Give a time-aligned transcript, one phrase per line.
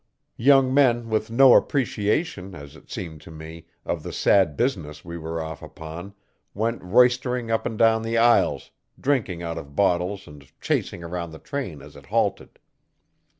[0.41, 5.15] Young men with no appreciation, as it seemed to me, of the sad business we
[5.15, 6.15] were off upon,
[6.55, 11.37] went roistering up and down the aisles, drinking out of bottles and chasing around the
[11.37, 12.57] train as it halted.